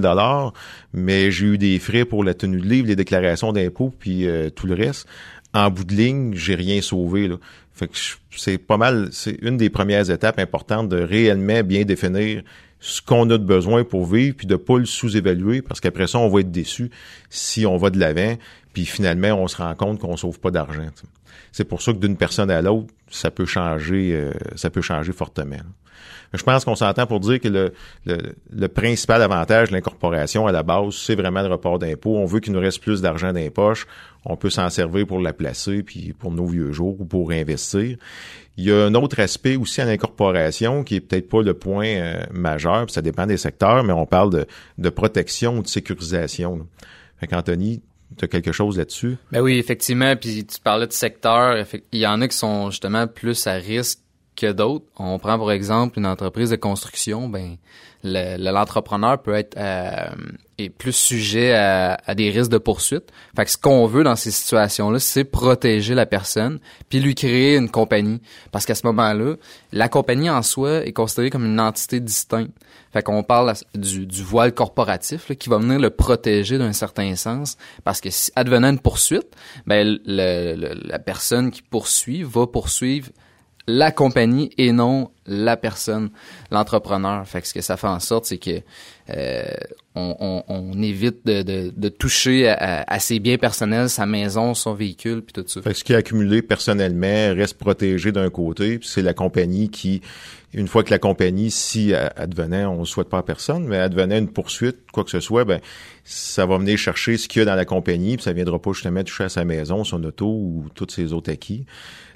mais 0.94 1.30
j'ai 1.30 1.44
eu 1.44 1.58
des 1.58 1.78
frais 1.78 2.06
pour 2.06 2.24
la 2.24 2.32
tenue 2.32 2.62
de 2.62 2.66
livre, 2.66 2.88
les 2.88 2.96
déclarations 2.96 3.52
d'impôts, 3.52 3.92
puis 3.98 4.26
euh, 4.26 4.48
tout 4.48 4.66
le 4.66 4.72
reste. 4.72 5.06
En 5.54 5.70
bout 5.70 5.84
de 5.84 5.94
ligne, 5.94 6.34
j'ai 6.34 6.54
rien 6.54 6.80
sauvé. 6.80 7.30
Fait 7.72 7.88
que 7.88 7.96
c'est 8.36 8.58
pas 8.58 8.76
mal, 8.76 9.08
c'est 9.12 9.38
une 9.40 9.56
des 9.56 9.70
premières 9.70 10.10
étapes 10.10 10.38
importantes 10.38 10.88
de 10.88 11.00
réellement 11.00 11.62
bien 11.62 11.84
définir 11.84 12.42
ce 12.80 13.02
qu'on 13.02 13.28
a 13.30 13.38
de 13.38 13.44
besoin 13.44 13.84
pour 13.84 14.06
vivre, 14.06 14.36
puis 14.36 14.46
de 14.46 14.56
pas 14.56 14.78
le 14.78 14.84
sous-évaluer, 14.84 15.62
parce 15.62 15.80
qu'après 15.80 16.06
ça, 16.06 16.18
on 16.18 16.28
va 16.28 16.40
être 16.40 16.50
déçu 16.50 16.90
si 17.28 17.66
on 17.66 17.76
va 17.76 17.90
de 17.90 17.98
l'avant, 17.98 18.36
puis 18.72 18.84
finalement, 18.84 19.32
on 19.32 19.48
se 19.48 19.56
rend 19.56 19.74
compte 19.74 19.98
qu'on 19.98 20.16
sauve 20.16 20.38
pas 20.38 20.50
d'argent. 20.50 20.88
C'est 21.50 21.64
pour 21.64 21.82
ça 21.82 21.92
que 21.92 21.98
d'une 21.98 22.16
personne 22.16 22.50
à 22.50 22.62
l'autre, 22.62 22.92
ça 23.10 23.30
peut 23.30 23.46
changer, 23.46 24.14
euh, 24.14 24.32
ça 24.54 24.70
peut 24.70 24.82
changer 24.82 25.12
fortement. 25.12 25.56
Je 26.34 26.42
pense 26.42 26.64
qu'on 26.64 26.74
s'entend 26.74 27.06
pour 27.06 27.20
dire 27.20 27.40
que 27.40 27.72
le, 28.04 28.68
principal 28.68 29.22
avantage 29.22 29.68
de 29.68 29.74
l'incorporation 29.74 30.46
à 30.46 30.52
la 30.52 30.62
base, 30.62 30.94
c'est 30.94 31.14
vraiment 31.14 31.42
le 31.42 31.48
report 31.48 31.78
d'impôt. 31.78 32.16
On 32.16 32.26
veut 32.26 32.40
qu'il 32.40 32.52
nous 32.52 32.60
reste 32.60 32.80
plus 32.80 33.00
d'argent 33.00 33.32
dans 33.32 33.40
les 33.40 33.50
poches. 33.50 33.86
On 34.24 34.36
peut 34.36 34.50
s'en 34.50 34.68
servir 34.68 35.06
pour 35.06 35.20
la 35.20 35.32
placer, 35.32 35.82
puis 35.82 36.12
pour 36.12 36.30
nos 36.30 36.46
vieux 36.46 36.72
jours 36.72 37.00
ou 37.00 37.04
pour 37.04 37.30
investir. 37.30 37.96
Il 38.56 38.64
y 38.64 38.72
a 38.72 38.84
un 38.84 38.94
autre 38.94 39.20
aspect 39.20 39.56
aussi 39.56 39.80
à 39.80 39.84
l'incorporation 39.84 40.82
qui 40.82 40.96
est 40.96 41.00
peut-être 41.00 41.28
pas 41.28 41.42
le 41.42 41.54
point 41.54 41.86
euh, 41.86 42.22
majeur, 42.32 42.86
puis 42.86 42.92
ça 42.92 43.02
dépend 43.02 43.26
des 43.26 43.36
secteurs, 43.36 43.84
mais 43.84 43.92
on 43.92 44.04
parle 44.04 44.30
de, 44.30 44.46
de 44.78 44.90
protection 44.90 45.58
ou 45.58 45.62
de 45.62 45.68
sécurisation. 45.68 46.66
Fait 47.20 47.28
qu'Anthony, 47.28 47.80
tu 48.16 48.24
as 48.24 48.28
quelque 48.28 48.52
chose 48.52 48.78
là-dessus? 48.78 49.16
Ben 49.32 49.40
oui, 49.40 49.58
effectivement. 49.58 50.16
Puis 50.16 50.44
tu 50.44 50.60
parlais 50.60 50.86
de 50.86 50.92
secteur. 50.92 51.64
Il 51.92 52.00
y 52.00 52.06
en 52.06 52.20
a 52.20 52.28
qui 52.28 52.36
sont 52.36 52.70
justement 52.70 53.06
plus 53.06 53.46
à 53.46 53.54
risque 53.54 54.00
que 54.38 54.52
d'autres. 54.52 54.86
On 54.96 55.18
prend 55.18 55.36
pour 55.36 55.50
exemple 55.50 55.98
une 55.98 56.06
entreprise 56.06 56.50
de 56.50 56.56
construction. 56.56 57.28
Ben 57.28 57.56
l'entrepreneur 58.04 59.20
peut 59.20 59.34
être 59.34 59.56
euh, 59.58 60.08
est 60.56 60.68
plus 60.68 60.92
sujet 60.92 61.52
à, 61.52 62.14
des 62.14 62.30
risques 62.30 62.50
de 62.50 62.58
poursuite. 62.58 63.10
Fait 63.34 63.44
que 63.44 63.50
ce 63.50 63.56
qu'on 63.56 63.86
veut 63.86 64.04
dans 64.04 64.14
ces 64.14 64.30
situations-là, 64.30 65.00
c'est 65.00 65.24
protéger 65.24 65.94
la 65.94 66.06
personne 66.06 66.60
puis 66.88 67.00
lui 67.00 67.16
créer 67.16 67.56
une 67.56 67.70
compagnie. 67.70 68.20
Parce 68.52 68.66
qu'à 68.66 68.76
ce 68.76 68.86
moment-là, 68.86 69.34
la 69.72 69.88
compagnie 69.88 70.30
en 70.30 70.42
soi 70.42 70.86
est 70.86 70.92
considérée 70.92 71.30
comme 71.30 71.44
une 71.44 71.60
entité 71.60 71.98
distincte. 71.98 72.52
Fait 72.92 73.02
qu'on 73.02 73.24
parle 73.24 73.52
du, 73.74 74.06
du 74.06 74.22
voile 74.22 74.54
corporatif 74.54 75.32
qui 75.36 75.48
va 75.48 75.58
venir 75.58 75.80
le 75.80 75.90
protéger 75.90 76.56
d'un 76.56 76.72
certain 76.72 77.16
sens. 77.16 77.58
Parce 77.82 78.00
que 78.00 78.10
si 78.10 78.30
advenant 78.36 78.70
une 78.70 78.78
poursuite, 78.78 79.36
ben 79.66 79.98
la 80.06 80.98
personne 81.00 81.50
qui 81.50 81.62
poursuit 81.62 82.22
va 82.22 82.46
poursuivre 82.46 83.08
la 83.68 83.92
compagnie 83.92 84.50
et 84.56 84.72
non 84.72 85.10
la 85.28 85.56
personne, 85.56 86.10
l'entrepreneur. 86.50 87.26
Fait 87.26 87.42
que 87.42 87.46
ce 87.46 87.54
que 87.54 87.60
ça 87.60 87.76
fait 87.76 87.86
en 87.86 88.00
sorte, 88.00 88.24
c'est 88.24 88.38
que 88.38 88.60
euh, 89.10 89.44
on, 89.94 90.44
on, 90.48 90.82
évite 90.82 91.26
de, 91.26 91.42
de, 91.42 91.72
de 91.74 91.88
toucher 91.88 92.48
à, 92.48 92.98
ses 93.00 93.18
biens 93.18 93.38
personnels, 93.38 93.88
sa 93.88 94.06
maison, 94.06 94.54
son 94.54 94.74
véhicule, 94.74 95.22
puis 95.22 95.32
tout 95.32 95.44
ça. 95.48 95.62
Fait 95.62 95.72
que 95.72 95.76
ce 95.78 95.84
qui 95.84 95.92
est 95.92 95.96
accumulé 95.96 96.42
personnellement 96.42 97.34
reste 97.34 97.58
protégé 97.58 98.12
d'un 98.12 98.30
côté, 98.30 98.78
puis 98.78 98.88
c'est 98.88 99.02
la 99.02 99.14
compagnie 99.14 99.70
qui, 99.70 100.02
une 100.54 100.68
fois 100.68 100.84
que 100.84 100.90
la 100.90 100.98
compagnie, 100.98 101.50
si 101.50 101.94
advenait, 101.94 102.64
on 102.64 102.80
ne 102.80 102.84
souhaite 102.84 103.08
pas 103.08 103.18
à 103.18 103.22
personne, 103.22 103.66
mais 103.66 103.78
advenait 103.78 104.18
une 104.18 104.28
poursuite, 104.28 104.78
quoi 104.92 105.04
que 105.04 105.10
ce 105.10 105.20
soit, 105.20 105.44
ben 105.44 105.60
ça 106.04 106.46
va 106.46 106.56
venir 106.56 106.78
chercher 106.78 107.18
ce 107.18 107.28
qu'il 107.28 107.40
y 107.40 107.42
a 107.42 107.44
dans 107.44 107.54
la 107.54 107.66
compagnie, 107.66 108.16
puis 108.16 108.24
ça 108.24 108.32
viendra 108.32 108.58
pas 108.58 108.72
justement 108.72 109.02
toucher 109.02 109.24
à 109.24 109.28
sa 109.28 109.44
maison, 109.44 109.84
son 109.84 110.02
auto 110.04 110.26
ou 110.26 110.66
tous 110.74 110.88
ses 110.90 111.12
autres 111.12 111.30
acquis. 111.30 111.66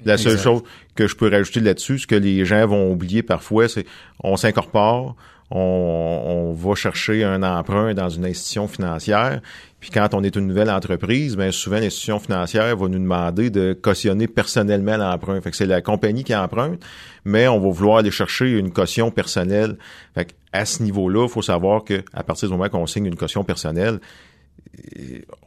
La 0.05 0.17
seule 0.17 0.39
chose 0.39 0.63
que 0.95 1.07
je 1.07 1.15
peux 1.15 1.29
rajouter 1.29 1.59
là-dessus, 1.59 1.99
ce 1.99 2.07
que 2.07 2.15
les 2.15 2.43
gens 2.43 2.65
vont 2.65 2.91
oublier 3.03 3.23
parfois, 3.23 3.67
c'est 3.67 3.85
on 4.23 4.37
s'incorpore, 4.37 5.15
on, 5.51 6.53
va 6.55 6.75
chercher 6.75 7.23
un 7.23 7.43
emprunt 7.43 7.93
dans 7.93 8.09
une 8.09 8.25
institution 8.25 8.67
financière. 8.67 9.41
Puis 9.79 9.91
quand 9.91 10.13
on 10.13 10.23
est 10.23 10.35
une 10.35 10.47
nouvelle 10.47 10.69
entreprise, 10.69 11.35
bien 11.35 11.51
souvent 11.51 11.77
l'institution 11.77 12.19
financière 12.19 12.75
va 12.75 12.87
nous 12.87 12.99
demander 12.99 13.49
de 13.49 13.77
cautionner 13.79 14.27
personnellement 14.27 14.97
l'emprunt. 14.97 15.39
Fait 15.41 15.51
que 15.51 15.57
c'est 15.57 15.65
la 15.65 15.81
compagnie 15.81 16.23
qui 16.23 16.35
emprunte, 16.35 16.79
mais 17.25 17.47
on 17.47 17.59
va 17.59 17.69
vouloir 17.69 17.97
aller 17.97 18.11
chercher 18.11 18.57
une 18.57 18.71
caution 18.71 19.11
personnelle. 19.11 19.77
Fait 20.15 20.33
à 20.53 20.65
ce 20.65 20.83
niveau-là, 20.83 21.25
il 21.25 21.29
faut 21.29 21.41
savoir 21.41 21.83
que 21.83 22.03
à 22.13 22.23
partir 22.23 22.47
du 22.47 22.55
moment 22.55 22.69
qu'on 22.69 22.87
signe 22.87 23.05
une 23.05 23.15
caution 23.15 23.43
personnelle, 23.43 23.99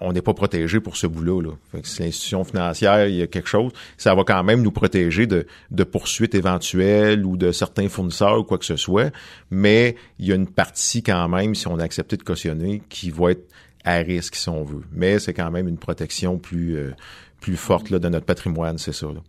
on 0.00 0.12
n'est 0.12 0.22
pas 0.22 0.34
protégé 0.34 0.80
pour 0.80 0.96
ce 0.96 1.06
bout-là. 1.06 1.42
Là. 1.42 1.80
si 1.82 2.02
l'institution 2.02 2.44
financière, 2.44 3.06
il 3.08 3.16
y 3.16 3.22
a 3.22 3.26
quelque 3.26 3.48
chose, 3.48 3.72
ça 3.96 4.14
va 4.14 4.25
quand 4.25 4.42
même 4.44 4.62
nous 4.62 4.70
protéger 4.70 5.26
de, 5.26 5.46
de, 5.70 5.84
poursuites 5.84 6.34
éventuelles 6.34 7.25
ou 7.25 7.36
de 7.36 7.52
certains 7.52 7.88
fournisseurs 7.88 8.38
ou 8.38 8.44
quoi 8.44 8.58
que 8.58 8.64
ce 8.64 8.76
soit, 8.76 9.12
mais 9.50 9.96
il 10.18 10.26
y 10.26 10.32
a 10.32 10.34
une 10.34 10.46
partie 10.46 11.02
quand 11.02 11.28
même, 11.28 11.54
si 11.54 11.66
on 11.66 11.78
a 11.78 11.84
accepté 11.84 12.16
de 12.16 12.22
cautionner, 12.22 12.82
qui 12.88 13.10
va 13.10 13.32
être 13.32 13.48
à 13.84 13.96
risque 13.96 14.36
si 14.36 14.48
on 14.48 14.64
veut. 14.64 14.82
Mais 14.92 15.18
c'est 15.18 15.34
quand 15.34 15.50
même 15.50 15.68
une 15.68 15.78
protection 15.78 16.38
plus, 16.38 16.76
euh, 16.76 16.92
plus 17.40 17.56
forte 17.56 17.90
là, 17.90 17.98
de 17.98 18.08
notre 18.08 18.26
patrimoine, 18.26 18.78
c'est 18.78 18.92
ça. 18.92 19.06
Là. 19.06 19.20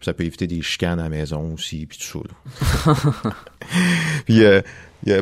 Ça 0.00 0.12
peut 0.12 0.24
éviter 0.24 0.46
des 0.46 0.62
chicanes 0.62 1.00
à 1.00 1.04
la 1.04 1.08
maison 1.08 1.54
aussi, 1.54 1.86
puis 1.86 1.98
tout 1.98 2.22
ça. 2.84 2.94
puis 4.26 4.44
euh, 4.44 4.60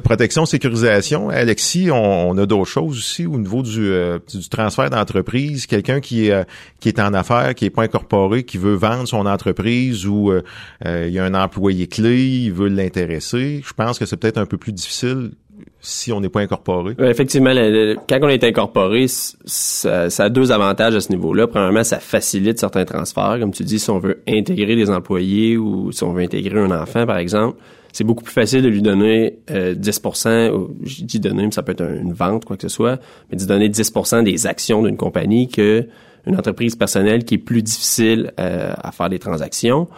protection, 0.02 0.46
sécurisation. 0.46 1.28
Alexis, 1.28 1.90
on, 1.90 2.36
a 2.38 2.46
d'autres 2.46 2.70
choses 2.70 2.98
aussi 2.98 3.26
au 3.26 3.38
niveau 3.38 3.62
du, 3.62 3.86
euh, 3.86 4.18
du 4.32 4.48
transfert 4.48 4.88
d'entreprise. 4.88 5.66
Quelqu'un 5.66 6.00
qui 6.00 6.30
euh, 6.30 6.44
qui 6.80 6.88
est 6.88 7.00
en 7.00 7.12
affaires, 7.12 7.54
qui 7.54 7.66
est 7.66 7.70
pas 7.70 7.82
incorporé, 7.82 8.44
qui 8.44 8.56
veut 8.56 8.74
vendre 8.74 9.06
son 9.06 9.26
entreprise 9.26 10.06
ou 10.06 10.30
euh, 10.30 10.42
il 10.84 11.12
y 11.12 11.18
a 11.18 11.24
un 11.24 11.34
employé 11.34 11.86
clé, 11.86 12.24
il 12.24 12.52
veut 12.52 12.68
l'intéresser. 12.68 13.62
Je 13.64 13.72
pense 13.72 13.98
que 13.98 14.06
c'est 14.06 14.16
peut-être 14.16 14.38
un 14.38 14.46
peu 14.46 14.56
plus 14.56 14.72
difficile 14.72 15.32
si 15.80 16.12
on 16.12 16.20
n'est 16.20 16.28
pas 16.28 16.40
incorporé. 16.40 16.94
effectivement, 16.98 17.52
quand 18.08 18.18
on 18.22 18.28
est 18.28 18.44
incorporé, 18.44 19.06
ça, 19.08 20.08
ça, 20.10 20.24
a 20.24 20.28
deux 20.28 20.50
avantages 20.50 20.94
à 20.94 21.00
ce 21.00 21.10
niveau-là. 21.10 21.46
Premièrement, 21.46 21.84
ça 21.84 21.98
facilite 21.98 22.58
certains 22.58 22.84
transferts. 22.84 23.38
Comme 23.38 23.52
tu 23.52 23.64
dis, 23.64 23.78
si 23.78 23.90
on 23.90 23.98
veut 23.98 24.22
intégrer 24.26 24.76
des 24.76 24.90
employés 24.90 25.56
ou 25.56 25.92
si 25.92 26.02
on 26.04 26.12
veut 26.12 26.22
intégrer 26.22 26.58
un 26.58 26.70
enfant, 26.70 27.06
par 27.06 27.18
exemple, 27.18 27.58
c'est 27.92 28.04
beaucoup 28.04 28.24
plus 28.24 28.32
facile 28.32 28.62
de 28.62 28.68
lui 28.68 28.82
donner 28.82 29.38
10 29.48 30.02
ou, 30.52 30.74
je 30.84 31.04
dis 31.04 31.20
donner, 31.20 31.44
mais 31.44 31.52
ça 31.52 31.62
peut 31.62 31.72
être 31.72 31.84
une 31.84 32.12
vente, 32.12 32.44
quoi 32.44 32.56
que 32.56 32.62
ce 32.62 32.68
soit, 32.68 32.98
mais 33.30 33.36
de 33.36 33.44
donner 33.44 33.68
10% 33.68 34.24
des 34.24 34.46
actions 34.46 34.82
d'une 34.82 34.96
compagnie 34.96 35.48
que 35.48 35.86
une 36.26 36.36
entreprise 36.36 36.74
personnelle 36.74 37.24
qui 37.24 37.34
est 37.34 37.38
plus 37.38 37.62
difficile 37.62 38.32
à 38.38 38.90
faire 38.90 39.10
des 39.10 39.18
transactions. 39.18 39.88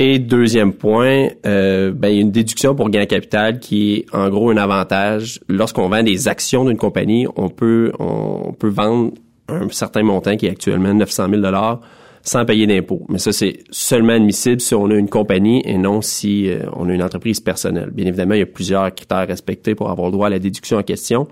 Et 0.00 0.20
deuxième 0.20 0.74
point, 0.74 1.28
euh, 1.44 1.90
ben, 1.92 2.08
il 2.08 2.14
y 2.14 2.18
a 2.18 2.20
une 2.20 2.30
déduction 2.30 2.76
pour 2.76 2.88
gain 2.88 3.06
capital 3.06 3.58
qui 3.58 3.94
est 3.94 4.14
en 4.14 4.28
gros 4.28 4.50
un 4.50 4.56
avantage. 4.56 5.40
Lorsqu'on 5.48 5.88
vend 5.88 6.04
des 6.04 6.28
actions 6.28 6.64
d'une 6.64 6.76
compagnie, 6.76 7.26
on 7.36 7.48
peut 7.48 7.90
on 7.98 8.52
peut 8.52 8.68
vendre 8.68 9.12
un 9.48 9.68
certain 9.70 10.04
montant 10.04 10.36
qui 10.36 10.46
est 10.46 10.50
actuellement 10.50 10.94
900 10.94 11.30
000 11.30 11.42
dollars 11.42 11.80
sans 12.22 12.44
payer 12.44 12.66
d'impôts. 12.66 13.06
Mais 13.08 13.18
ça, 13.18 13.32
c'est 13.32 13.64
seulement 13.70 14.12
admissible 14.12 14.60
si 14.60 14.74
on 14.74 14.88
a 14.90 14.94
une 14.94 15.08
compagnie 15.08 15.62
et 15.64 15.78
non 15.78 16.00
si 16.00 16.48
euh, 16.48 16.60
on 16.76 16.88
a 16.88 16.92
une 16.92 17.02
entreprise 17.02 17.40
personnelle. 17.40 17.90
Bien 17.90 18.06
évidemment, 18.06 18.34
il 18.34 18.40
y 18.40 18.42
a 18.42 18.46
plusieurs 18.46 18.94
critères 18.94 19.26
respectés 19.26 19.74
pour 19.74 19.90
avoir 19.90 20.08
le 20.08 20.12
droit 20.12 20.26
à 20.28 20.30
la 20.30 20.38
déduction 20.38 20.78
en 20.78 20.82
question 20.82 21.26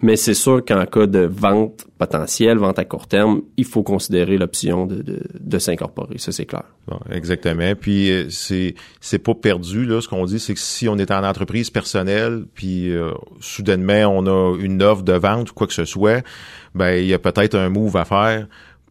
mais 0.00 0.16
c'est 0.16 0.34
sûr 0.34 0.64
qu'en 0.64 0.84
cas 0.86 1.06
de 1.06 1.20
vente 1.20 1.86
potentielle, 1.98 2.58
vente 2.58 2.78
à 2.78 2.84
court 2.84 3.06
terme, 3.06 3.42
il 3.56 3.64
faut 3.64 3.82
considérer 3.82 4.36
l'option 4.36 4.86
de, 4.86 4.96
de, 5.02 5.20
de 5.38 5.58
s'incorporer. 5.58 6.18
Ça, 6.18 6.32
c'est 6.32 6.46
clair. 6.46 6.64
exactement. 7.10 7.74
Puis 7.74 8.10
euh, 8.10 8.26
c'est 8.28 8.74
c'est 9.00 9.18
pas 9.18 9.34
perdu 9.34 9.86
là. 9.86 10.00
Ce 10.00 10.08
qu'on 10.08 10.24
dit, 10.24 10.38
c'est 10.38 10.54
que 10.54 10.60
si 10.60 10.88
on 10.88 10.96
est 10.98 11.10
en 11.10 11.24
entreprise 11.24 11.70
personnelle, 11.70 12.44
puis 12.54 12.90
euh, 12.92 13.12
soudainement 13.40 14.06
on 14.06 14.26
a 14.26 14.56
une 14.58 14.82
offre 14.82 15.02
de 15.02 15.14
vente 15.14 15.50
ou 15.50 15.54
quoi 15.54 15.66
que 15.66 15.72
ce 15.74 15.84
soit, 15.84 16.24
ben 16.74 16.92
il 16.96 17.06
y 17.06 17.14
a 17.14 17.18
peut-être 17.18 17.54
un 17.54 17.68
move 17.68 17.96
à 17.96 18.04
faire 18.04 18.46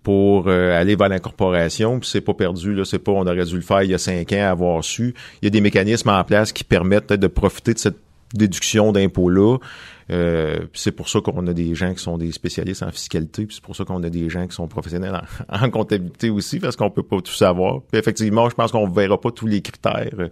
pour 0.06 0.48
euh, 0.48 0.80
aller 0.80 0.96
vers 0.96 1.10
l'incorporation, 1.10 2.00
puis 2.00 2.08
c'est 2.08 2.22
pas 2.22 2.36
perdu, 2.36 2.76
là, 2.76 2.86
c'est 2.86 3.00
pas 3.00 3.12
on 3.12 3.26
aurait 3.26 3.44
dû 3.44 3.56
le 3.56 3.62
faire 3.62 3.82
il 3.82 3.90
y 3.90 3.94
a 3.96 3.98
cinq 3.98 4.34
ans, 4.34 4.48
avoir 4.52 4.84
su. 4.84 5.16
Il 5.42 5.46
y 5.46 5.48
a 5.48 5.50
des 5.50 5.62
mécanismes 5.62 6.10
en 6.10 6.24
place 6.24 6.54
qui 6.54 6.64
permettent 6.64 7.08
peut-être 7.08 7.22
de 7.22 7.28
profiter 7.28 7.74
de 7.74 7.80
cette 7.80 7.98
déduction 8.38 8.92
d'impôts-là. 8.92 9.58
Euh, 10.12 10.60
c'est 10.74 10.92
pour 10.92 11.10
ça 11.10 11.20
qu'on 11.20 11.48
a 11.48 11.54
des 11.54 11.74
gens 11.74 11.94
qui 11.94 12.04
sont 12.04 12.18
des 12.18 12.32
spécialistes 12.32 12.84
en 12.84 12.92
fiscalité, 12.92 13.46
puis 13.46 13.56
c'est 13.56 13.64
pour 13.64 13.76
ça 13.76 13.86
qu'on 13.86 14.04
a 14.04 14.10
des 14.10 14.30
gens 14.30 14.46
qui 14.46 14.56
sont 14.56 14.68
professionnels 14.68 15.20
en, 15.50 15.70
comptabilité 15.72 16.30
aussi, 16.30 16.60
parce 16.60 16.76
qu'on 16.76 16.92
peut 16.92 17.04
pas 17.04 17.22
tout 17.22 17.34
savoir. 17.34 17.82
Effectivement, 17.92 18.48
je 18.50 18.56
pense 18.56 18.72
qu'on 18.72 18.88
verra 18.88 19.20
pas 19.20 19.32
tous 19.32 19.48
les 19.48 19.62
critères, 19.62 20.14
euh, 20.20 20.30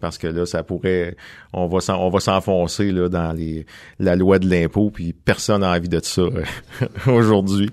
parce 0.00 0.18
que 0.18 0.26
là, 0.26 0.46
ça 0.46 0.64
pourrait, 0.64 1.16
on 1.52 1.68
va 1.68 1.78
on 1.96 2.10
va 2.10 2.20
s'enfoncer 2.20 2.90
là 2.90 3.08
dans 3.08 3.32
les 3.32 3.66
la 4.00 4.16
loi 4.16 4.40
de 4.40 4.48
l'impôt, 4.48 4.90
puis 4.90 5.12
personne 5.12 5.60
n'a 5.60 5.70
envie 5.70 5.88
de 5.88 6.00
ça 6.02 6.22
euh, 6.22 6.42
aujourd'hui. 7.06 7.70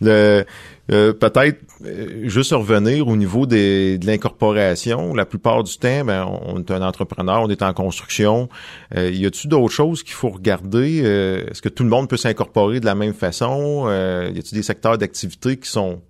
Le 0.00 0.44
euh, 0.92 1.12
peut-être 1.12 1.58
euh, 1.84 2.28
juste 2.28 2.52
revenir 2.52 3.08
au 3.08 3.16
niveau 3.16 3.44
des, 3.46 3.98
de 3.98 4.06
l'incorporation. 4.06 5.14
La 5.14 5.26
plupart 5.26 5.64
du 5.64 5.76
temps, 5.76 6.04
ben, 6.04 6.24
on 6.42 6.60
est 6.60 6.70
un 6.70 6.82
entrepreneur, 6.82 7.42
on 7.42 7.48
est 7.48 7.62
en 7.62 7.72
construction. 7.72 8.48
Euh, 8.94 9.10
y 9.10 9.26
a-t-il 9.26 9.48
d'autres 9.50 9.72
choses 9.72 10.02
qu'il 10.04 10.14
faut 10.14 10.28
regarder? 10.28 10.98
Est-ce 10.98 11.60
que 11.60 11.68
tout 11.68 11.82
le 11.82 11.88
monde 11.88 12.08
peut 12.08 12.16
s'incorporer 12.16 12.80
de 12.80 12.86
la 12.86 12.94
même 12.94 13.14
façon? 13.14 13.88
Y 13.88 14.38
a-t-il 14.38 14.54
des 14.54 14.62
secteurs 14.62 14.96
d'activité 14.96 15.56
qui 15.56 15.68
sont 15.68 16.02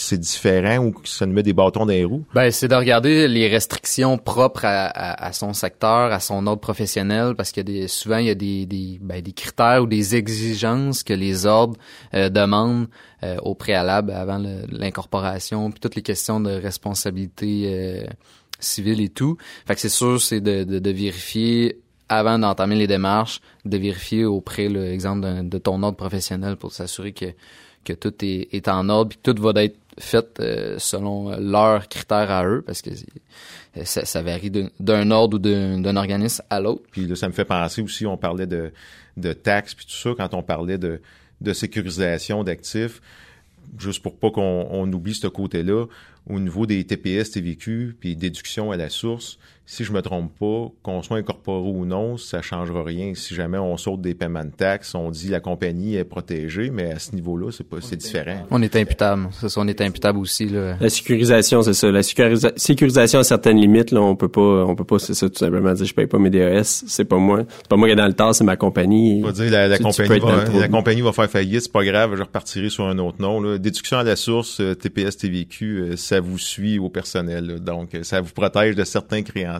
c'est 0.00 0.18
différent 0.18 0.78
ou 0.78 0.92
que 0.92 1.08
ça 1.08 1.26
nous 1.26 1.32
met 1.32 1.42
des 1.42 1.52
bâtons 1.52 1.86
dans 1.86 1.92
les 1.92 2.04
roues? 2.04 2.24
Ben, 2.34 2.50
c'est 2.50 2.68
de 2.68 2.74
regarder 2.74 3.28
les 3.28 3.48
restrictions 3.48 4.18
propres 4.18 4.64
à, 4.64 5.32
son 5.32 5.52
secteur, 5.52 6.12
à 6.12 6.20
son 6.20 6.46
ordre 6.46 6.60
professionnel, 6.60 7.34
parce 7.36 7.52
que 7.52 7.60
des, 7.60 7.88
souvent 7.88 8.18
il 8.18 8.26
y 8.26 8.30
a 8.30 8.34
des, 8.34 8.66
des, 8.66 8.98
ben, 9.00 9.20
des 9.20 9.32
critères 9.32 9.82
ou 9.82 9.86
des 9.86 10.16
exigences 10.16 11.02
que 11.02 11.12
les 11.12 11.46
ordres 11.46 11.76
euh, 12.14 12.28
demandent 12.28 12.88
euh, 13.22 13.36
au 13.42 13.54
préalable 13.54 14.12
avant 14.12 14.42
l'incorporation, 14.68 15.70
puis 15.70 15.80
toutes 15.80 15.94
les 15.96 16.02
questions 16.02 16.40
de 16.40 16.50
responsabilité 16.50 17.64
euh, 17.66 18.06
civile 18.58 19.00
et 19.00 19.08
tout. 19.08 19.36
Fait 19.66 19.74
que 19.74 19.80
c'est 19.80 19.88
sûr, 19.88 20.20
c'est 20.20 20.40
de, 20.40 20.64
de, 20.64 20.90
vérifier 20.90 21.80
avant 22.08 22.38
d'entamer 22.38 22.76
les 22.76 22.86
démarches, 22.86 23.40
de 23.64 23.76
vérifier 23.76 24.24
auprès, 24.24 24.68
l'exemple 24.68 25.48
de 25.48 25.58
ton 25.58 25.82
ordre 25.82 25.96
professionnel 25.96 26.56
pour 26.56 26.72
s'assurer 26.72 27.12
que 27.12 27.26
que 27.86 27.92
tout 27.92 28.12
est, 28.22 28.48
est 28.52 28.68
en 28.68 28.88
ordre, 28.88 29.10
puis 29.10 29.18
que 29.22 29.30
tout 29.30 29.42
va 29.42 29.52
être 29.62 29.78
fait 29.98 30.40
euh, 30.40 30.78
selon 30.78 31.38
leurs 31.38 31.88
critères 31.88 32.30
à 32.30 32.46
eux, 32.46 32.62
parce 32.66 32.82
que 32.82 32.90
ça, 33.84 34.04
ça 34.04 34.22
varie 34.22 34.50
d'un 34.50 35.10
ordre 35.10 35.36
ou 35.36 35.38
d'un 35.38 35.96
organisme 35.96 36.42
à 36.50 36.60
l'autre. 36.60 36.82
Puis 36.90 37.06
là, 37.06 37.16
ça 37.16 37.28
me 37.28 37.32
fait 37.32 37.44
penser 37.44 37.82
aussi, 37.82 38.06
on 38.06 38.16
parlait 38.16 38.46
de, 38.46 38.72
de 39.16 39.32
taxes, 39.32 39.74
puis 39.74 39.86
tout 39.86 39.96
ça, 39.96 40.10
quand 40.16 40.34
on 40.34 40.42
parlait 40.42 40.78
de, 40.78 41.00
de 41.40 41.52
sécurisation 41.52 42.44
d'actifs, 42.44 43.00
juste 43.78 44.02
pour 44.02 44.16
pas 44.16 44.30
qu'on 44.30 44.68
on 44.70 44.90
oublie 44.92 45.14
ce 45.14 45.26
côté-là, 45.26 45.86
au 46.28 46.40
niveau 46.40 46.66
des 46.66 46.84
TPS, 46.84 47.30
TVQ, 47.30 47.96
puis 48.00 48.16
déduction 48.16 48.72
à 48.72 48.76
la 48.76 48.88
source, 48.88 49.38
si 49.68 49.82
je 49.82 49.92
me 49.92 50.00
trompe 50.00 50.32
pas, 50.38 50.68
qu'on 50.84 51.02
soit 51.02 51.16
incorporé 51.16 51.68
ou 51.68 51.84
non, 51.84 52.16
ça 52.16 52.40
changera 52.40 52.84
rien. 52.84 53.12
Si 53.16 53.34
jamais 53.34 53.58
on 53.58 53.76
saute 53.76 54.00
des 54.00 54.14
paiements 54.14 54.44
de 54.44 54.50
taxes, 54.50 54.94
on 54.94 55.10
dit 55.10 55.28
la 55.28 55.40
compagnie 55.40 55.96
est 55.96 56.04
protégée, 56.04 56.70
mais 56.70 56.92
à 56.92 57.00
ce 57.00 57.12
niveau-là, 57.16 57.50
c'est 57.50 57.68
pas, 57.68 57.78
c'est 57.80 57.96
différent. 57.96 58.46
On 58.52 58.62
est 58.62 58.76
imputable. 58.76 59.28
C'est 59.32 59.48
ça, 59.48 59.60
on 59.60 59.66
est 59.66 59.80
imputable 59.80 60.20
aussi, 60.20 60.46
là. 60.46 60.76
La 60.80 60.88
sécurisation, 60.88 61.62
c'est 61.62 61.74
ça. 61.74 61.90
La 61.90 62.04
sécurisation 62.04 63.18
à 63.18 63.24
certaines 63.24 63.58
limites, 63.58 63.90
là, 63.90 64.00
on 64.00 64.14
peut 64.14 64.28
pas, 64.28 64.64
on 64.64 64.76
peut 64.76 64.84
pas, 64.84 65.00
c'est 65.00 65.14
ça, 65.14 65.28
tout 65.28 65.36
simplement 65.36 65.72
dire, 65.72 65.84
je 65.84 65.94
paye 65.94 66.06
pas 66.06 66.18
mes 66.18 66.30
DES, 66.30 66.62
c'est 66.62 67.04
pas 67.04 67.18
moi. 67.18 67.42
C'est 67.58 67.68
pas 67.68 67.76
moi 67.76 67.88
qui 67.88 67.92
est 67.92 67.96
dans 67.96 68.06
le 68.06 68.14
temps, 68.14 68.32
c'est 68.32 68.44
ma 68.44 68.56
compagnie. 68.56 69.20
On 69.24 69.26
va 69.26 69.32
dire, 69.32 69.50
la, 69.50 69.78
compagnie 69.78 70.20
va, 70.20 70.44
la 70.60 70.68
compagnie 70.68 71.00
va 71.00 71.12
faire 71.12 71.28
faillite, 71.28 71.62
c'est 71.62 71.72
pas 71.72 71.84
grave, 71.84 72.14
je 72.14 72.22
repartirai 72.22 72.70
sur 72.70 72.86
un 72.86 72.98
autre 72.98 73.20
nom, 73.20 73.40
là. 73.40 73.58
Déduction 73.58 73.98
à 73.98 74.04
la 74.04 74.14
source, 74.14 74.60
euh, 74.60 74.74
TPS, 74.74 75.16
TVQ, 75.16 75.96
ça 75.96 76.20
vous 76.20 76.38
suit 76.38 76.78
au 76.78 76.88
personnel, 76.88 77.58
Donc, 77.60 77.98
ça 78.02 78.20
vous 78.20 78.32
protège 78.32 78.76
de 78.76 78.84
certains 78.84 79.22
créanciers 79.22 79.55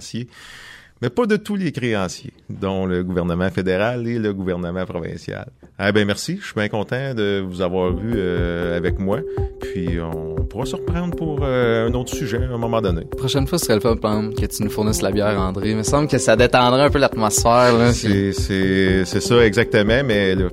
mais 1.02 1.10
pas 1.10 1.26
de 1.26 1.36
tous 1.36 1.56
les 1.56 1.72
créanciers, 1.72 2.32
dont 2.48 2.86
le 2.86 3.04
gouvernement 3.04 3.50
fédéral 3.50 4.06
et 4.06 4.18
le 4.18 4.32
gouvernement 4.32 4.86
provincial. 4.86 5.46
Ah 5.78 5.92
ben 5.92 6.06
merci, 6.06 6.38
je 6.40 6.46
suis 6.46 6.54
bien 6.54 6.68
content 6.68 7.12
de 7.14 7.44
vous 7.46 7.60
avoir 7.60 7.92
vu 7.92 8.14
euh, 8.16 8.76
avec 8.76 8.98
moi. 8.98 9.20
Puis 9.60 9.98
on 10.00 10.36
pourra 10.44 10.64
se 10.64 10.76
reprendre 10.76 11.14
pour 11.14 11.40
euh, 11.42 11.86
un 11.88 11.92
autre 11.92 12.14
sujet 12.14 12.38
à 12.38 12.54
un 12.54 12.58
moment 12.58 12.80
donné. 12.80 13.02
La 13.02 13.16
prochaine 13.16 13.46
fois, 13.46 13.58
ce 13.58 13.66
serait 13.66 13.74
le 13.74 13.80
fun 13.80 14.30
que 14.30 14.46
tu 14.46 14.62
nous 14.62 14.70
fournisses 14.70 15.02
la 15.02 15.10
bière, 15.10 15.38
André. 15.38 15.70
Il 15.70 15.76
me 15.76 15.82
semble 15.82 16.08
que 16.08 16.16
ça 16.16 16.34
détendrait 16.34 16.84
un 16.84 16.90
peu 16.90 16.98
l'atmosphère. 16.98 17.92
C'est, 17.92 18.32
c'est, 18.32 19.04
c'est 19.04 19.20
ça 19.20 19.44
exactement, 19.44 20.02
mais 20.02 20.34
là... 20.34 20.48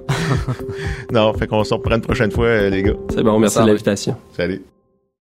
non, 1.14 1.34
fait 1.36 1.48
qu'on 1.48 1.64
se 1.64 1.74
reprend 1.74 1.96
une 1.96 2.02
prochaine 2.02 2.32
fois, 2.32 2.70
les 2.70 2.84
gars. 2.84 2.96
C'est 3.10 3.24
bon, 3.24 3.40
merci 3.40 3.60
de 3.60 3.68
l'invitation. 3.68 4.18
Salut. 4.36 4.62